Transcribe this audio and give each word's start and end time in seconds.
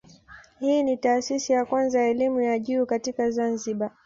Hii 0.59 0.83
ni 0.83 0.97
taasisi 0.97 1.53
ya 1.53 1.65
kwanza 1.65 2.01
ya 2.01 2.07
elimu 2.07 2.41
ya 2.41 2.59
juu 2.59 2.85
katika 2.85 3.29
Zanzibar. 3.31 3.91